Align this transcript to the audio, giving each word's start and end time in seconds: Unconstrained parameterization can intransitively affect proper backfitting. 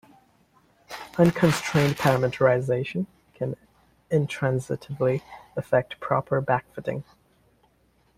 Unconstrained 1.19 1.95
parameterization 1.95 3.05
can 3.35 3.55
intransitively 4.09 5.21
affect 5.55 5.99
proper 5.99 6.41
backfitting. 6.41 7.03